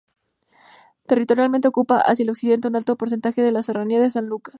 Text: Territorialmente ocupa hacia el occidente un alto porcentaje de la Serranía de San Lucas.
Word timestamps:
Territorialmente 1.05 1.67
ocupa 1.67 1.99
hacia 2.01 2.23
el 2.23 2.31
occidente 2.31 2.67
un 2.67 2.75
alto 2.75 2.95
porcentaje 2.97 3.43
de 3.43 3.51
la 3.51 3.61
Serranía 3.61 3.99
de 4.01 4.09
San 4.09 4.25
Lucas. 4.25 4.49